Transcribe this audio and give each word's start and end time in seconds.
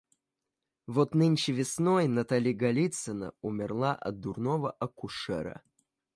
Вот 0.87 1.13
нынче 1.13 1.53
весной 1.53 2.07
Натали 2.07 2.53
Голицына 2.53 3.33
умерла 3.43 3.93
от 3.93 4.19
дурного 4.19 4.71
акушера. 4.71 5.61